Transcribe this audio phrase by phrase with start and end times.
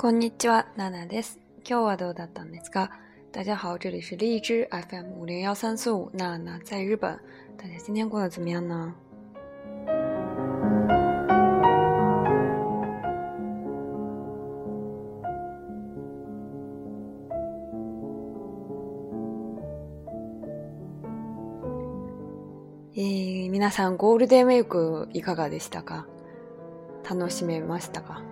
[0.00, 1.40] こんにちは、ナナです。
[1.68, 2.92] 今日はどうだったんですか
[3.32, 7.18] 大家好，这里是荔枝 FM 5 0 1 3四五，ナ娜在日本。
[7.56, 8.94] 大家今天过得怎么样呢？
[22.94, 26.06] えー、皆さんゴールデンウィークいかがでしたか
[27.08, 28.22] 楽しめましたか？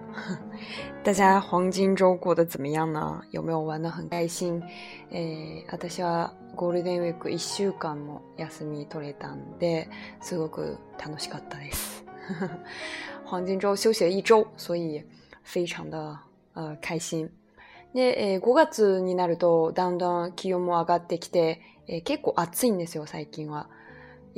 [1.03, 3.23] 大家黄金周过得怎么样呢？
[3.31, 4.63] 有没有玩得很开心？
[5.11, 9.89] えー、私はゴールデンウィーク1週間も休み取れたんで、
[10.21, 12.05] すごく楽しかったです。
[13.25, 15.03] 黄金周休息了一周，所以
[15.43, 16.19] 非常的
[16.53, 17.31] 呃开心。
[17.95, 23.71] で、えー、5月になるとだんだん気温も上がってきて、えー、結構暑いんですよ、最近は。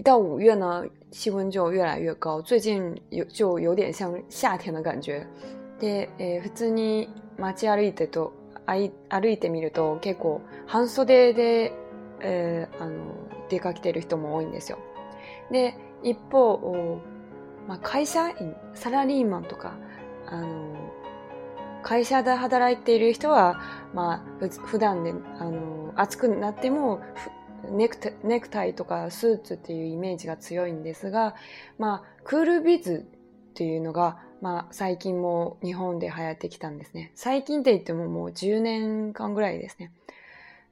[0.00, 2.40] 到月呢，气温就越来越高。
[2.42, 5.26] 最近有就有点像夏天的感觉。
[5.80, 8.32] で、えー、普通に街歩いてと
[8.66, 11.72] 歩いてみると結構半袖で、
[12.20, 12.96] えー、あの
[13.48, 14.78] 出かけてる人も多いんですよ。
[15.50, 17.00] で、一方、
[17.66, 19.74] まあ、会社員、サラリーマンとか、
[20.26, 20.90] あの
[21.82, 23.60] 会社で働いている人は、
[23.94, 27.00] まあ、普段であの暑くなっても
[27.70, 31.34] ネクネクタイとかスーツっていうイメージが強いんですが、
[31.78, 33.06] まあ、クールビズ
[33.50, 37.10] っていうのが、まあ、最近も日本で流行ってきたんですね。
[37.14, 39.92] 最近って言ってももう10年間ぐらいですね。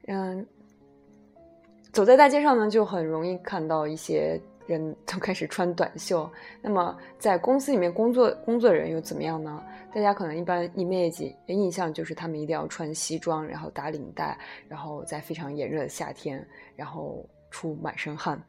[0.07, 6.29] 走在大街上呢，就很容易看到一些人 都开始穿短袖，
[6.61, 9.63] 那么在公司里面工作，工作人又怎么样呢？
[9.95, 16.45] 大家可能一般 image 的印象就是他们一定要穿西装，然后打领带，然后在非常炎热的夏天，
[16.75, 18.39] 然后出满身汗。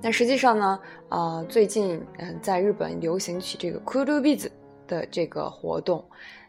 [0.00, 4.50] 那实际上呢，啊，最近嗯，在日本流行起这个 cool b e a s
[4.86, 6.04] 的这个活动，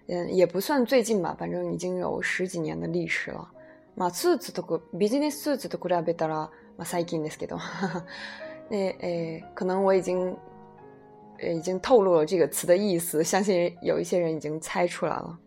[0.08, 3.50] 嗯，也不算最近吧，反正已经有十几年的历史了。
[4.00, 7.58] まあ、スーツとビジネススーツと比べたら、まあ、最近ですけど
[8.72, 9.08] で、え
[9.42, 10.38] 诶，可能我已经
[11.44, 15.38] 已经透露了这个词的意思，相信有一些人已经猜出来了。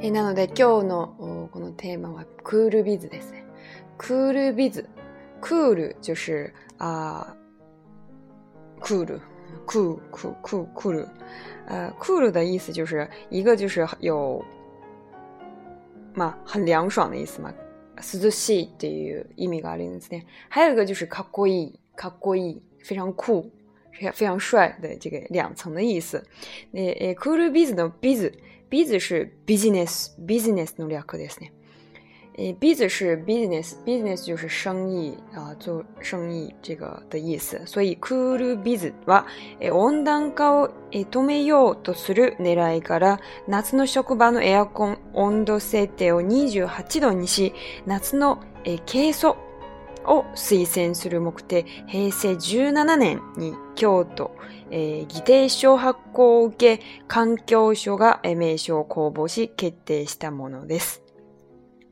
[0.00, 3.44] えなので今日のこのテーマはクールビズですね。
[3.98, 4.88] クールビズ、
[5.40, 7.34] クール就是啊、
[8.76, 9.20] 呃，クール。
[9.66, 10.90] 酷酷酷酷，
[11.66, 14.42] 呃，酷鲁的意思就是一个就是有
[16.14, 17.52] 嘛很凉爽的意思嘛。
[17.98, 23.50] スズシ等于一米八零四点，还有一个就是カウイカウイ，非常酷，
[24.12, 26.22] 非常帅的这个两层的意思。
[26.72, 27.98] 那诶，酷鲁ビジネス
[28.68, 31.52] ビジネス是 business business の略ですね。
[32.36, 37.60] 诶，biz 是 business，business 就是生意啊，做生意这个的意思。
[37.64, 39.24] 所以 cool biz は
[39.72, 47.52] 温暖化を止めようとする狙いから、夏の職場のエアコン温度設定を28度にし、
[47.86, 48.40] 夏の
[48.90, 49.36] 軽素
[50.04, 54.32] を推薦する目的、平成17年に京都、
[54.72, 61.03] えー、議定書発行を受け、環境省が名称を公募し決定したものです。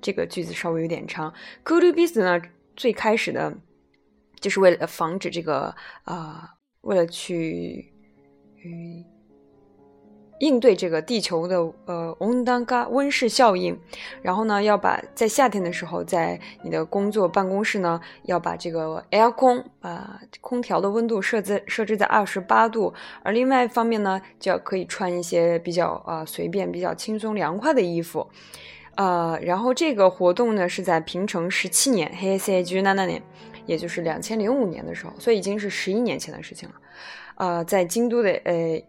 [0.03, 1.33] 这个句子稍微有点长。
[1.65, 2.43] c o u l d o be 呢，
[2.77, 3.55] 最开始的，
[4.41, 5.75] 就是为了防止这个
[6.05, 6.51] 啊，
[6.83, 7.93] 为了去
[10.41, 13.79] 应对这个地球的呃温 n 温室效应。
[14.23, 22.93] 然后呢，要把在夏天的时候，在你的工作办公室呢，要把这个 a i r 空把空调的温度设置设置在二十八度。
[23.23, 28.27] 而另外一方面呢，就要可以穿一些比较啊，随便、比较轻松、凉快的衣服。
[28.97, 33.23] 呃，然后这个活动呢，是在平成十七年，Hei Sei j n 那那年，
[33.65, 36.75] 也就是两千零五年的时候，所以已经是十一年前的事情了。
[37.37, 38.83] 呃，在京都的呃，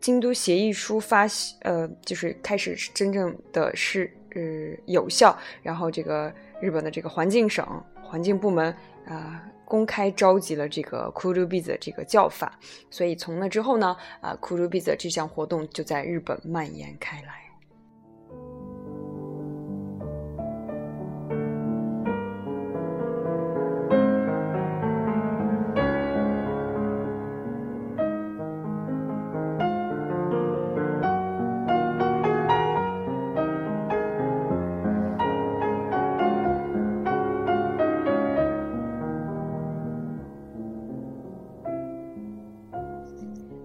[0.00, 1.26] 京都协议书发，
[1.62, 4.40] 呃，就是开始真正的，是呃
[4.86, 5.36] 有效。
[5.62, 7.66] 然后这个日本的这个环境省
[8.02, 12.58] 环境部门，呃，公开召集了这个 Kuru Biz 的这个叫法，
[12.90, 17.41] 所以从那之后呢，啊，，Kuru Biz 这项活动就在日本蔓延开来。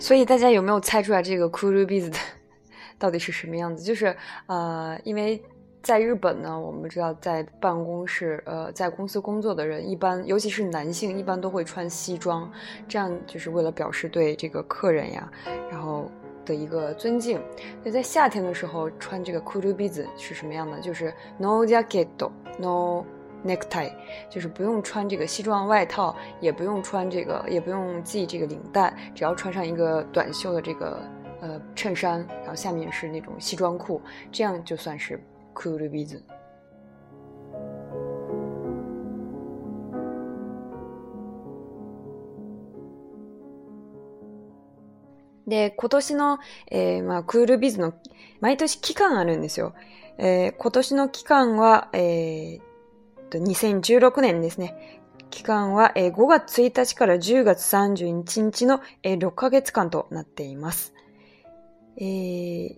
[0.07, 2.18] 所以大家有没有猜出来这个 kuribiz 的
[2.98, 3.83] 到底是什么样子？
[3.83, 4.15] 就是
[4.45, 5.38] 呃，因为
[5.83, 12.50] 在日本呢，我们知道在办公室呃，在公司工作的人一般，尤其是男性，一般都会穿西装，
[12.88, 15.30] 这样就是为了表示对这个客人呀，
[15.69, 16.09] 然后
[16.45, 17.38] 的一个尊敬。
[17.83, 20.80] 那在夏天的时候穿这个 kuribiz 是什么样的？
[20.80, 23.04] 就是 n o j a k e t no。
[23.45, 23.91] necktie，
[24.29, 31.01] 就是不用穿这个西装外套，也不用穿这个，也不用系这个领带，只要穿上一个短袖的这个
[31.41, 34.01] 呃衬衫，然后下面是那种西装裤，
[34.31, 35.19] 这样就算是
[35.53, 36.19] cool biz。
[45.49, 46.39] で今年の
[46.69, 47.93] えまあの
[48.41, 49.71] 毎年期間あるんですよ。
[50.17, 52.59] え今年の期間はえ。
[53.27, 55.01] と2016年ですね。
[55.29, 60.94] 期間は5月1日から10月31日の6ヶ月間となっています。
[61.97, 62.77] えー、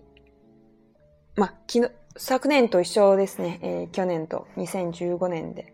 [1.36, 3.60] ま昨日、昨年と一緒ですね。
[3.62, 5.72] えー、去年と2015年で。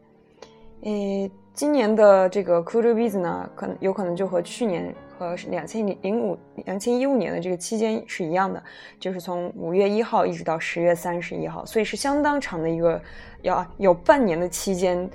[0.82, 6.36] えー今年的这个 c u r o b i s 呢，可能有可能就和去年和两千零零五、
[6.66, 8.62] 两千一五年的这个期间是一样的，
[9.00, 13.00] 就是从五月一号一直到十月三十一号，所以是相当长的一个，
[13.40, 15.08] 要有半年的期间，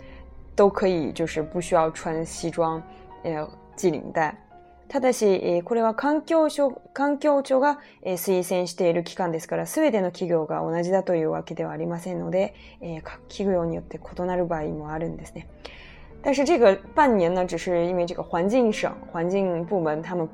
[0.55, 2.81] 都可以就是不需要穿西装，
[3.21, 3.47] 呃，
[3.77, 4.35] 系领带。
[4.89, 12.55] ただし、これは環境省環境庁が推薦している期間ですから、すべての企業が同じだというわけではありませんので、
[13.03, 15.47] 各企業によって異なる場合もあるんですね。
[16.23, 20.27] 但是这个半年呢，只是因为这个环境省环境部门他们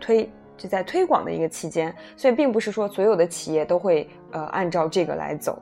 [0.00, 5.60] 推就在推广的一个期间，所以并不是说所有的企业都会呃按照这个来走。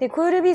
[0.00, 0.08] 四月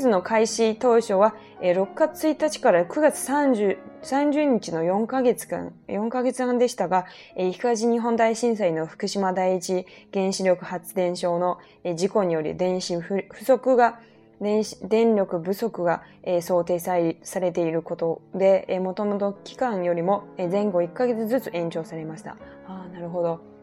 [0.10, 5.72] の開始としは、え六月日から月日のヶ月間
[6.10, 7.06] ヶ月間でしたが、
[7.36, 11.60] え東日本大震災の福島第一原子力発電所の
[11.96, 14.00] 事故により電不不足が
[14.42, 16.96] 電力不足が、えー、想定さ
[17.40, 22.32] れていることで、えもともと期間よりも、えー、前後1ヶ月ずつ延長されました。
[22.68, 23.55] ああ、なるほど。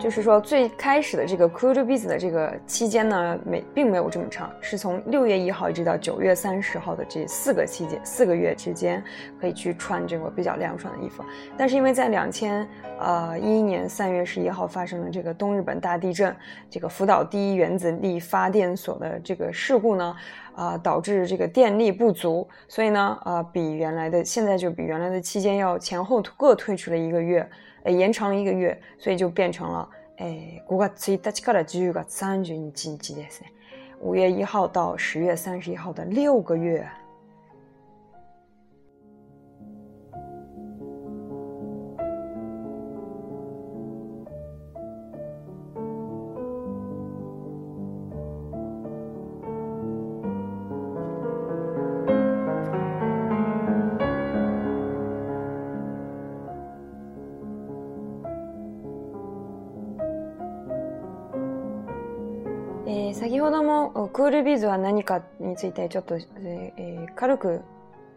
[0.00, 9.02] 就是说，最开始的这个 Cruise 热日子的这个期间呢，没并没有这么长，是从六月一号一直到九月三十号的这四个期间，四个月之间
[9.38, 11.22] 可以去穿这个比较凉爽的衣服。
[11.56, 12.66] 但是因为，在两千
[12.98, 16.34] 呃一一年三月十一号发生了这个东日本大地震，
[16.70, 20.16] 这个福岛第一原子力发电所的这个事故呢，
[20.56, 27.46] 啊，导致这个电力不足，所以呢，呃，比原来的现在就比原来的期间要前后各退出了一个月。
[27.84, 30.82] 哎，延长一个月，所以就变成了哎，五
[34.14, 36.88] 月一号到十月三十一号的六个月。
[63.90, 67.60] クールビズは何かについてちょっと、えー、軽く、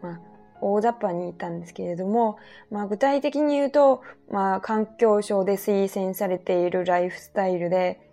[0.02, 0.20] まあ、
[0.60, 2.36] 大雑把に言ったんですけれども、
[2.70, 8.08] まあ、具体的に言うと、まあ、環境省で推薦されているライフスタイルで、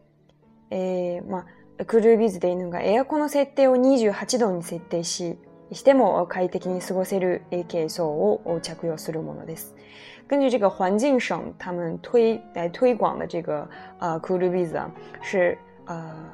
[0.71, 1.45] えーま
[1.79, 5.37] あ、クルビズでいうのがエアコンの設定を28度に設定し
[5.73, 9.73] しても快適に過ごせる AK 装を着用するものです。
[10.29, 14.87] 根据这个环境省他们推来推广的这个呃 Cool Visa
[15.21, 16.33] 是呃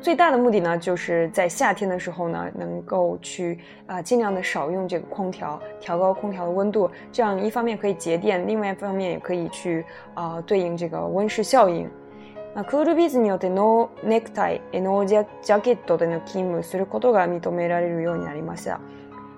[0.00, 9.84] 最大的目的呢，就是在夏天的时候呢，能够去啊尽量的少用这个空调，调高空调的温度，这样一方面可以节电，另外一方面也可以去
[10.14, 11.88] 啊对应这个温室效应。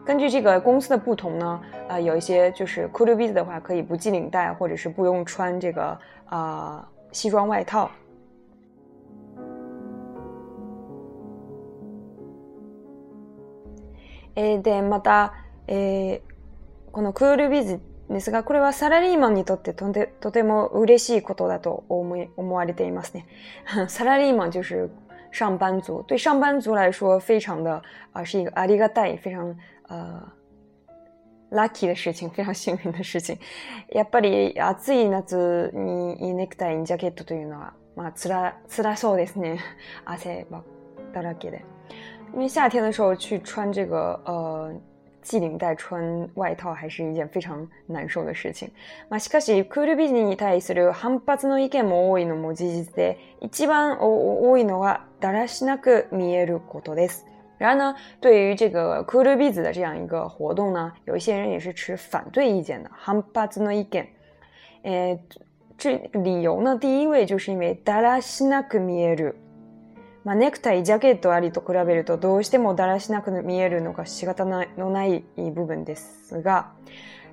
[0.07, 5.97] 根据这个公司的不同呢，啊有一些就是 c r e b i z 的话，可以不系领带，或者是不用穿这个
[6.27, 7.91] 啊西装外套。
[14.39, 15.35] えー、で、また、
[15.67, 23.27] えー、このクールビズですが、これはサラリーマンにとってとてとても嬉しいことだと思い思われていますね。
[23.89, 24.91] サラリーマン就是
[25.33, 27.83] 上班族，对上班族来说非常的啊、
[28.15, 29.57] 呃、是一个ありがたい非常
[29.89, 30.23] 呃
[31.51, 33.37] lucky 的事情，非常幸運な事情。
[33.91, 39.59] やっぱり暑い夏にネクタイにジャケットというのはまあ辛そうですね。
[40.05, 40.63] 汗ば
[41.13, 41.65] だらけで。
[42.33, 44.73] 因为夏天的时候去穿这个呃
[45.23, 48.71] 系领带穿外套还是一件非常难受的事情。
[49.11, 57.25] マシカシクルビジに対する反発の意見も多いのも事実で、一番多いのはだらしなく見えることです。
[57.61, 62.91] 而呢，对于这个クルビジ的这样一个活动呢，有一些人也是持反对意见的。
[63.05, 64.07] 反発の意見。
[64.85, 65.19] 诶，
[65.77, 69.35] 这理由呢，第一位就是因为ダラシなく見える。
[70.29, 76.71] まあ、ネクタイ、ジャケットありと比べるとどうしてもだらしなく見えるのが仕方のない部分ですが、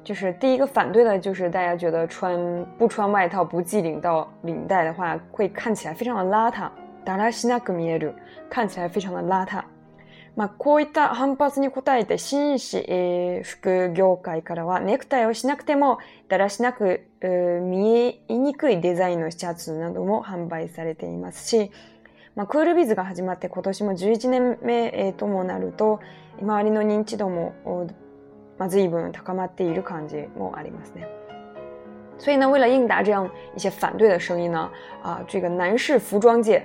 [0.05, 2.39] 就是第一个反对的，就是大家觉得穿
[2.77, 6.69] 不穿外套、不系领到领带的话，会看起来非常的邋遢。
[7.03, 8.13] だらしなく見える、
[8.49, 9.63] 看起来非常的邋遢。
[10.37, 15.99] まあ、こういった反発に応えて、紳士、えー、服業界からは、ネクタイをしなくても、
[16.29, 21.71] だらしなく、見えにくいデザインのシャツなども販売されていますし、
[22.35, 26.01] 嘛，Cool が始まって今年も十一年目ともなると、
[26.41, 27.53] 周りの認知度も
[28.59, 31.07] まあずいぶん高まっている感じもありますね。
[32.17, 34.69] 所以呢，为了应答这样一些反对的声音呢，
[35.01, 36.61] 啊，这个男士服装界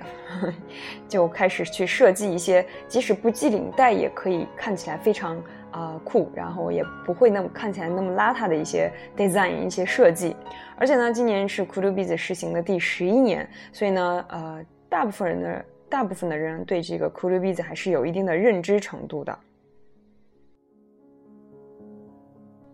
[1.09, 10.35] 就开始去设计一些即使不系领带也可以看起来非常啊酷，然后也不会那么看起来那么邋遢的一些 design 一些设计。
[10.75, 14.61] 而且呢，今年是 k u d u Biz 实行的第十一年，所以呢，呃。
[14.91, 19.39] 大部分人的大部分的人对这个 Cool b i s 还是有一定的认知程度的。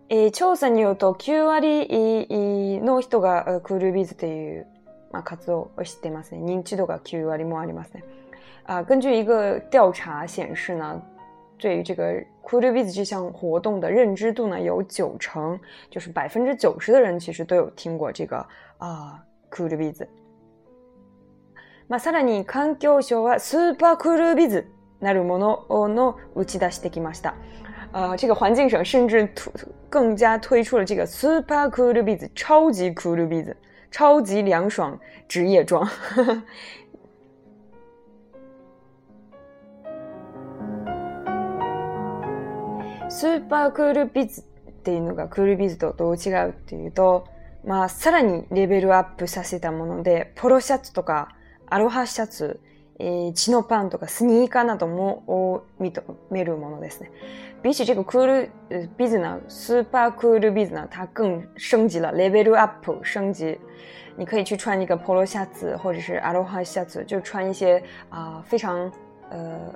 [0.10, 1.62] 诶，调查によると、九割
[2.82, 4.66] の人が Cool b という
[5.12, 6.40] まあ活動を知ってますね。
[6.44, 8.04] 認知度が九割もありますね。
[8.64, 11.00] 啊，根据一个调查显示呢，
[11.60, 15.60] 对于这个 Cool b 这项活动的认知度呢，有九成，
[15.92, 18.44] 就是百分之九十的人其实都有听过这个
[18.80, 19.94] 啊，Cool b
[21.89, 27.36] まあ、さらに環境省はスーパークールビズなるものの打ち出してきました。
[27.94, 29.29] 啊、呃，这个环境省甚至
[29.89, 33.53] 更加推出了这个 Super Cool b e e 超级 Cool b e e
[33.89, 35.88] 超级凉爽职业装。
[43.10, 47.25] Super Cool b e e っていうのが Cool b e e とどう違うっていうと、
[47.63, 51.29] まあさらにレベルアップさせたもので、ポロシャツとか。
[51.70, 52.56] 阿罗哈 shirts、
[53.34, 57.12] 知のパンとかスニーカーなども見とめるものですね。
[57.64, 63.60] ビズなスパクルビズな，它更升级了，level up，升级。
[64.16, 68.92] 你可以去穿一个 polo シャツ或者是 a アロ h シャツ，就穿一些啊非常
[69.30, 69.72] 呃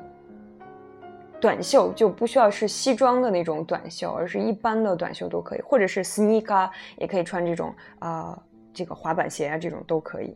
[1.39, 8.39] 短袖，就不需要是西装的那种短袖，而是一般的短袖都可以，或者是 sneaker 也可以穿这种啊
[8.73, 10.35] 这个滑板鞋啊这种都可以。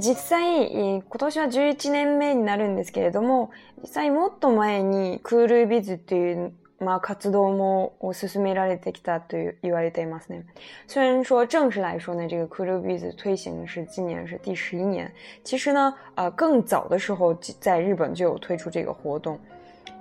[0.00, 3.50] 実際、今年は11年目になるんですけれども、
[3.82, 10.44] 実際もっと前にクールビズっていうまあ、活動も進められてきたと言われていますね。
[10.88, 15.10] 虽然说正式来说呢，这个 Cool Biz 推行是今年是第十一年，
[15.42, 19.38] 其实呢，呃，更早的时候在日本就有推出这个活动。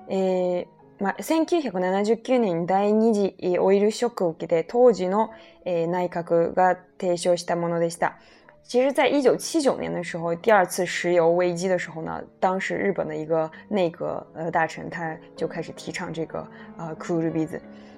[0.10, 0.68] えー、
[1.00, 5.30] まあ、1979年第二次オイルショックを受けて当時の、
[5.64, 8.18] 内閣が提唱したものでした。
[8.68, 16.40] 其实，在一九七九年的时候，第二次石油危机的时候呢，当时日本的一个内阁呃大臣，他就开始提倡这个
[16.76, 17.48] 啊 “cool b i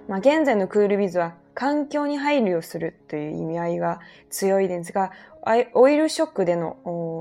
[0.10, 5.10] まあ現在のクールビ biz” は環境に配慮するという意味合いが強いですが、
[5.74, 6.76] オイルショックでの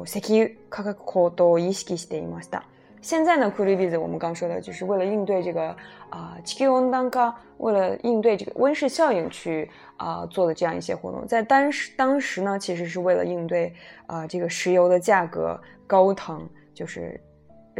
[0.06, 2.64] 石油価格高騰を意識していました。
[3.00, 5.64] 现在呢 c o o l i 我们刚说的就是为了应对这个
[6.10, 11.26] 啊，气候当高，为了应对这个温室效应去啊做的这样一些活动。
[11.26, 13.72] 在当时，当时呢，其实是为了应对
[14.06, 17.20] 啊这个石油的价格高腾，就是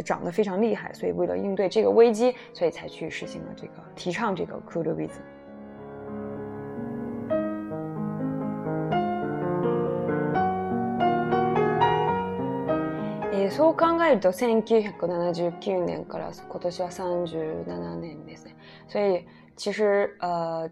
[0.05, 5.09] 涨得非常厉害，所以为了应对这个危机，所以才去实行了这个提倡这个 c o o l i
[13.51, 18.55] そう考えると1979年から今年は37年ですね。
[18.87, 19.25] 所以
[19.55, 20.69] 其实呃，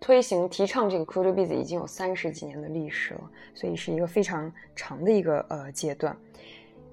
[0.00, 3.20] 推行提倡这个 c o o l b e s 已经有三十几年的历史了，
[3.54, 6.16] 所以是一个非常长的一个呃阶段。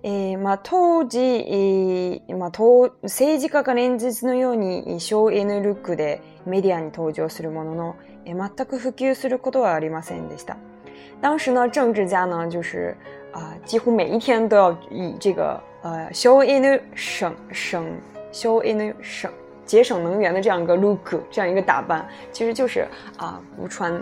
[0.04, 10.58] えーまあ、当時、えーまあ、政治家が連日のように省エネルックでメディアに登場するものの、えー、全く普及することはありませんでした。
[11.22, 12.98] 当時呢，政治家呢就是
[13.32, 17.88] 啊，几乎每一天都要以这个呃，show in 省省
[18.32, 19.32] ，show in 省
[19.66, 22.86] 节省能源的这样一个 look，这样一个打扮，其实就是
[23.18, 23.94] 啊，不穿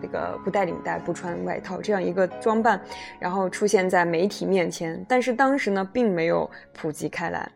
[0.00, 2.80] 那个不带领带，不穿外套这样一个装扮，
[3.18, 5.04] 然后出现在媒体面前。
[5.08, 7.50] 但是当时呢，并没有普及开来。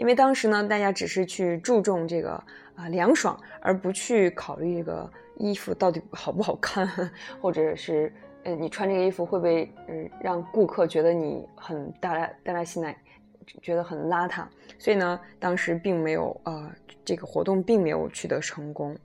[0.00, 2.30] 因为当时呢，大家只是去注重这个
[2.74, 6.88] 啊凉爽，而不去考虑这个衣服到底好不好看，
[7.38, 8.10] 或者是
[8.44, 12.96] 嗯你穿这个衣服会不会嗯让顾客觉得你很大大拉稀奶，
[13.60, 14.44] 觉得很邋遢，
[14.78, 18.96] 所以呢，当时并没有啊这个活动并没有取得成功。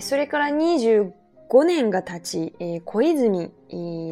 [0.00, 1.12] それから25
[1.64, 3.50] 年が経ち、えー、小泉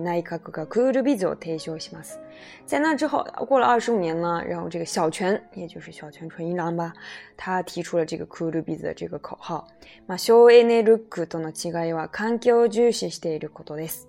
[0.03, 2.21] 内閣がクールビズを提唱します。
[2.67, 6.93] 在那之后，过了二十年呢，然后这个小泉，也就是小泉纯一郎吧，
[7.37, 9.67] 他提出了这个クールビズ的这个口号。
[10.07, 14.07] まあ、省エネルックとの違いは環境を重視していることです。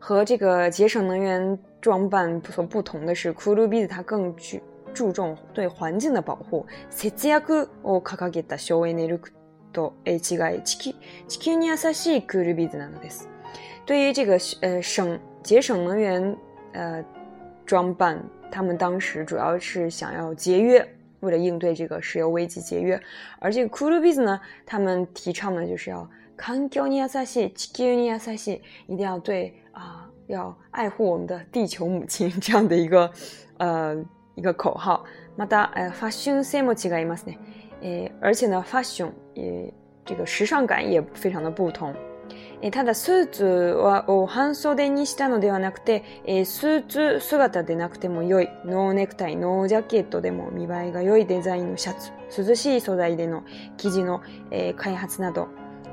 [0.00, 4.34] 和这个节省能源装扮所不同的是，クールビズ它更
[4.94, 9.32] 注重对环境的保护，節約を掲げた省エネルック。
[9.72, 10.92] 都诶，只该地球
[11.28, 13.26] 地球に優しい c o ル l b i なのです。
[13.86, 16.36] 对于这个呃省节省能源
[16.72, 17.04] 呃
[17.64, 18.18] 装扮，
[18.50, 20.86] 他们当时主要是想要节约，
[21.20, 23.00] 为了应对这个石油危机节约。
[23.38, 27.52] 而这个 Cool Biz 呢，他们提倡的就是要 k a n j o ni a s a s i c
[27.52, 33.10] h i k u ni a s a s i 一定要对啊，要爱护我们的地球母亲 这样的一个
[33.58, 33.96] 呃
[34.34, 35.04] 一个口号。
[35.38, 37.38] また、ファッションセモジがいますね。
[37.80, 39.72] 诶，而且呢，ファッションえ
[40.04, 41.94] 这个时尚感也非常的不同。
[42.60, 52.10] えただ、スーツはを半袖にしたのではなくて、えスーツ姿でなくても良い、ノーネクタイ、ノージャケットでも見栄えが良いデザインのシャツ、
[52.46, 53.44] 涼しい素材での
[53.76, 55.46] 生地の、え開発など、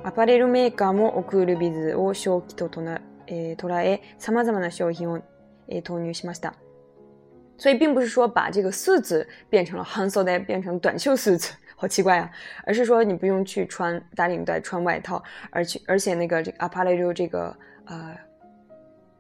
[0.04, 5.20] アパレルメーカーもオクールビズを正気ととな、え捉え、様々な商品を、
[5.68, 6.56] え投入しました。
[7.58, 11.54] 所以并不是说把这个四子变成了 h a n 变成短袖四子，
[11.86, 12.28] 好奇怪啊，
[12.64, 18.18] 而是说你不用去穿打领带、穿外套，而且而且那个这个阿帕莱罗这个呃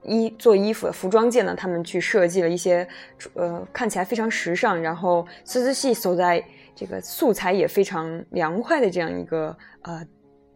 [0.03, 2.87] 衣做衣服服装界呢，他们去设计了一些
[3.35, 6.43] 呃看起来非常时尚，然后丝丝细所在
[6.75, 10.03] 这个素材也非常凉快的这样一个呃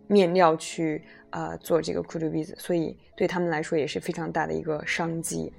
[0.08, 5.54] 面料去呃做这个 c o 裤 s 所以对他们来说也是非常大的一个商机。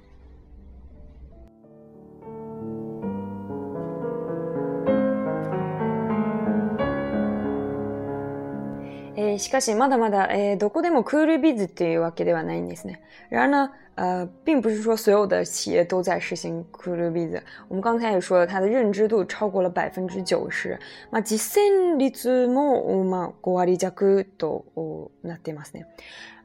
[9.39, 13.01] しかしまだまだえどこでもクールビズっていうわけではないんですね。
[13.29, 17.41] 然而呢，呃，并不是说所有的企业都在实行酷驴比兹。
[17.67, 20.77] 我们刚才也说了，它的认知度超过了百分之九十。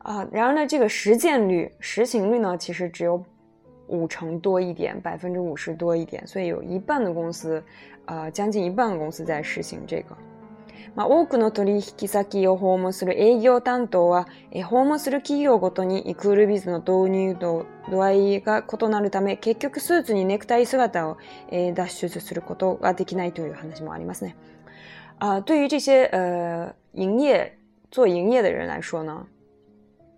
[0.09, 3.21] 啊，然而呢，这个实践率、实行率呢，其实只有
[3.89, 6.25] 五成多一点，百分之五十多一点。
[6.27, 7.61] 所以有一半的公司，
[8.05, 10.17] 啊，将近一半的公司在实行这个。
[10.97, 21.19] まあ、多くの取引先を訪問する営業担当は、え訪問する企業ごとにクールビズの導入度度合いが異なるため、結局スーツにネクタイ姿を、
[21.51, 24.37] え脱出することができないという話もありますね。
[25.19, 27.59] あ对于这些呃营业
[27.91, 29.27] 做营业的人来说呢，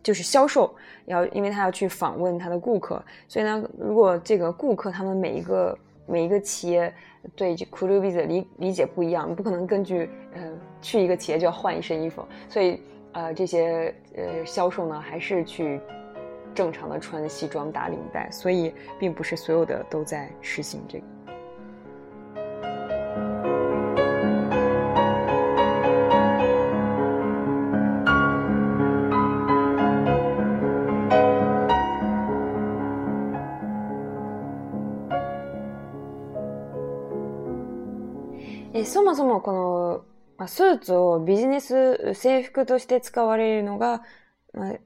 [0.04, 0.72] 就是销售
[1.06, 6.94] 要，因为他要去访问他的顾客，所以呢，如果这个顾客他们每一个每一个企业
[7.34, 10.40] 对这酷睿币的理理解不一样，不可能根据，呃，
[10.80, 12.80] 去一个企业就要换一身衣服，所以，
[13.12, 15.80] 呃，这些，呃，销售呢，还是去
[16.54, 21.04] 正常的穿西装打领带，所以，并不是所有的都在实行这个。
[38.74, 40.04] えそもそもこ
[40.40, 44.02] の、スーツをビジネス制服として使われるのが、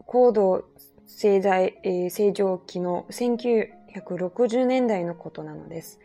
[0.06, 0.64] 高度
[1.06, 5.98] 製成長期の1960年代のことなのです。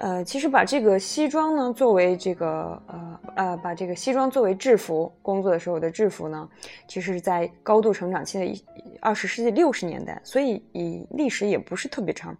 [0.00, 6.48] 呃，其实把这个西装呢作为这个呃呃，把这个西装作为制服工作的时候的制服呢，
[6.86, 8.62] 其实在高度成长期的
[9.00, 12.36] 二十世纪六十年代，所以以历史也不是特别长。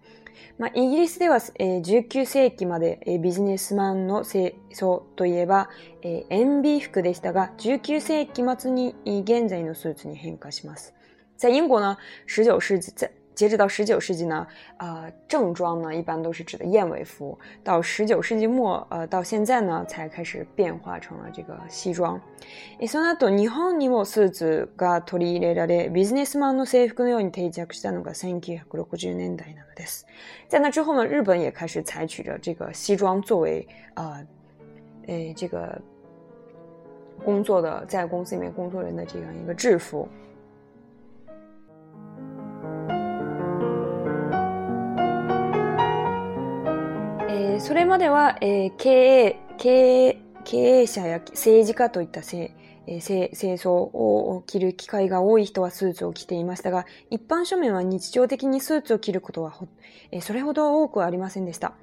[0.59, 5.69] まあ、イギリスでは、えー、19世紀まで、えー、ビジネスマンの清掃といえば、
[6.03, 10.95] えー、塩ビ服でしたが、19世紀末に現在のスーツに変化します。
[11.37, 11.97] 在英国呢
[12.29, 14.45] ，19世纪在截止到十九世纪呢，
[14.79, 17.39] 呃，正装呢一般都是指的燕尾服。
[17.63, 22.21] 到十九世纪末，呃，到现在呢才开始变化成了这个西装。
[22.81, 30.05] その後、日本にもスーツが取り入れられ、ビジネスマンの制服のように定着したのが1960年代なのです。
[30.49, 34.27] 在那之后呢，日本也开始采取着这个西装作为呃，
[35.07, 35.81] 诶这个
[37.25, 40.09] 工作的在公司里面工作人的这样一个制服。
[47.41, 49.71] えー、それまでは、えー、経営、経
[50.09, 52.53] 営、経営者や政治家といったせ、
[52.89, 59.55] えー、清掃を着る機会が多い人はスーツを着ていましたが、一般庶民は日常的にスーツを着ることは
[60.11, 61.75] えー、それほど多くありませんでした。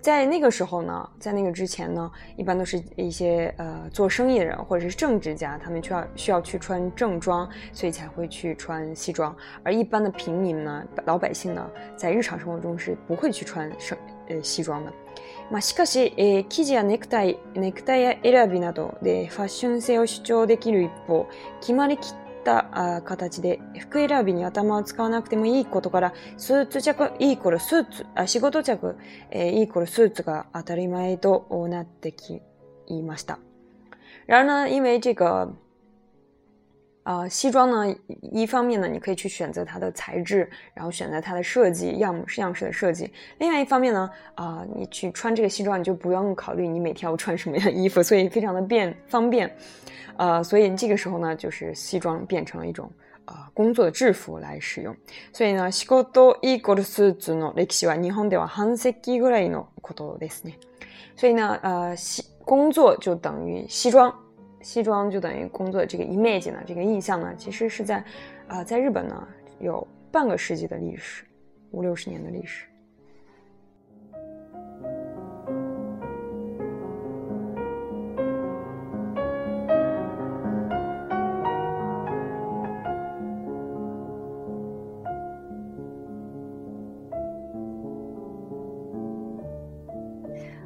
[0.00, 9.36] 在那个时候呢，在那个之前呢，一般都是一些呃做生意的人或者是政治家，他们需要需要去穿正装，所以才会去穿西装。
[9.64, 13.98] 而一般的平民呢，老百姓呢，在日常生活中是不会去穿正
[14.42, 14.92] シワム。
[15.50, 21.26] まあ、しかし、えー、生地やネクタイ、ネクタイ選びなどでファッション性を主張できる一方、
[21.60, 22.14] 決まりきっ
[22.44, 28.94] たあ形で服選びに頭を使わなくてもいいことから、スーツ着、いい頃スーツ、あ仕事着、
[29.30, 32.40] えー、いい頃スーツが当たり前となってき
[33.02, 33.38] ました。
[34.28, 35.52] 然而呢，因为这个
[37.04, 37.94] 啊，西装呢？
[38.30, 43.10] 一方面呢，你可以去选择它的材质，然后选择它的设计样式样式的设计。
[43.38, 49.52] 另外一方面呢，啊，你去穿这个西装，你就不用考虑你每天要穿什么样衣服，所以非常的便方便。
[50.16, 52.88] 呃，所以这个时候呢，就是西装变成了一种
[53.24, 54.94] 啊工作的制服来使用。
[55.32, 60.52] 所以呢，仕事イコールスーツの歴史は日本では半世紀ぐらいのことですね。
[61.16, 64.12] 所以呢，呃，西工作就等于西装。
[64.62, 68.02] 西装就等于工作这个 image 呢，这个印象呢，其实是在，
[68.46, 71.24] 呃，在日本呢有半个世纪的历史，
[71.72, 72.64] 五六十年的历史。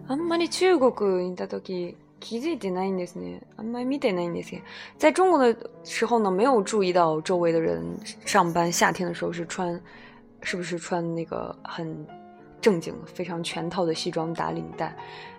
[0.08, 1.96] あんまり中国た時。
[2.28, 4.60] 其实，Japanese 呢，My Middle Japanese，
[4.98, 7.80] 在中国的时候呢，没有注意到周围的人
[8.24, 9.80] 上班夏天的时候是穿，
[10.42, 12.04] 是不是穿那个很
[12.60, 14.92] 正经、非常全套的西装打领带？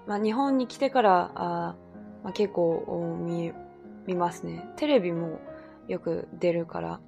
[0.05, 1.75] 那以后你记得了，呃，
[2.23, 3.17] 我看过，我，我
[4.15, 5.27] ますね，テレビも
[5.89, 7.01] よく出るから。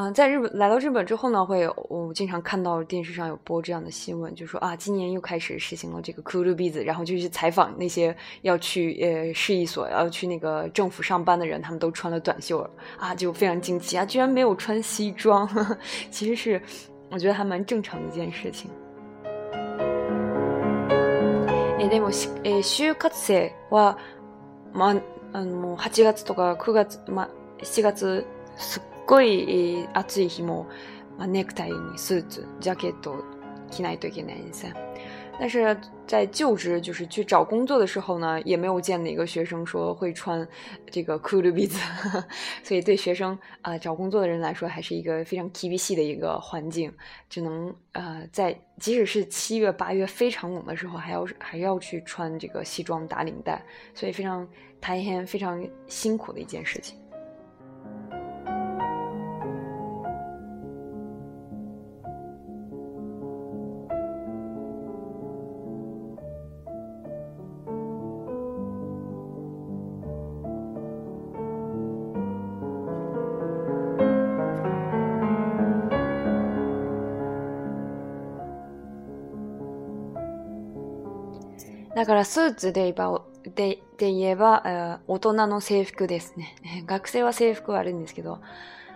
[0.00, 15.48] 嗯，在日本来到日本之后呢，会我经常看到电视上有播这样的新闻，就说啊，今年又开始实行了这个 Q Q 币子，然后就去采访那些要去呃市一所要去那个政府上班的人，他们都穿了短袖了啊，就非常惊奇啊，居然没有穿西装，
[16.12, 16.62] 其实是
[17.10, 18.70] 我觉得还蛮正常的一件事情。
[21.80, 22.10] えでも
[22.44, 22.62] え
[24.72, 25.00] ま
[25.34, 27.26] あの八月とか九月ま
[27.64, 28.22] 七月
[29.08, 29.08] 过于啊，热
[30.04, 30.66] 的天，我，
[31.16, 31.66] 啊，领带、
[31.96, 33.16] 西装、夹克都，
[33.70, 34.30] 穿来得及呢。
[35.40, 35.74] 但是，
[36.06, 40.46] 在就职，就是去找工作的时候呢，也没有见哪个学生说会穿
[40.90, 41.78] 这个 Cool Biz，
[42.62, 46.92] 所以对学生啊，找工作的人来说，还是一个非常 k b c 的一个环境，
[47.30, 54.46] 只能呃，在即使是七月、八月非常冷的时候，还要还要去穿这个西装打领带，所以非常
[54.82, 56.98] 谈一天非常辛苦的一件事情。
[82.08, 86.56] だからスーツで言えばでで言えば大人の制服ですね。
[86.88, 88.40] 学生は制服はあるんですけど、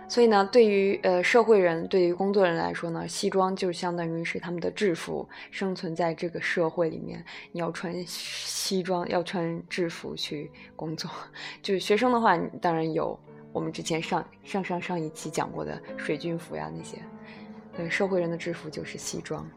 [0.07, 5.29] 所以呢，对于呃社会人，对于工作人来说呢，西装就相当于是他们的制服。
[5.51, 11.11] 生存在这个社会里面，你要穿西装，要穿制服去工作。
[11.61, 13.17] 就是学生的话，当然有。
[13.53, 16.97] 我们之前上上上上一期讲过的水军服呀那些，
[17.77, 19.47] 对社会人的制服就是西装。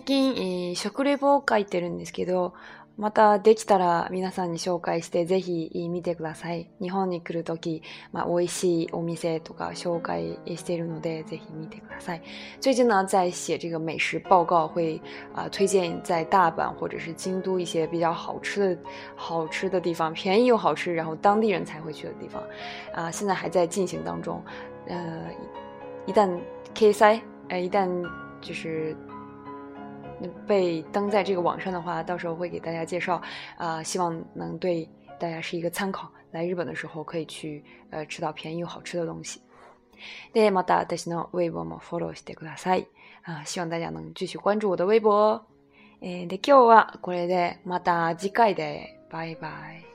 [0.00, 2.54] 最近食レポを書いてるんですけど、
[2.96, 6.70] またできたら皆さんに紹介して、ぜひ見てください。
[6.80, 12.22] 日本に来るとき、まあおしいお店とか紹介しているのでぜひ見てください。
[12.62, 15.00] 最近呢，在写这个美食报告，会
[15.34, 18.78] 啊，推荐在大阪或者是京都一些比较好吃的、
[19.16, 22.42] 好吃的地方，便宜又好吃，然后当地人才会去的地方。
[22.94, 24.42] 啊，现在还在进行当中。
[24.86, 25.24] 呃，
[26.06, 26.30] 一旦
[26.74, 27.86] 开赛，呃，一旦
[28.40, 28.96] 就是。
[30.46, 33.20] 被登在这个网上的话，到时候会给大家介绍，
[33.56, 36.10] 啊，希望能对大家是一个参考。
[36.30, 39.40] 来日本的时候可以去，呃，吃到便宜又好吃的东西。
[40.32, 42.86] でまた私の微博もフォローしてください。
[43.22, 45.44] 啊，希望大家能继续关注我的微博。
[46.00, 49.89] え、で今日はこれでまた次回でバイバイ。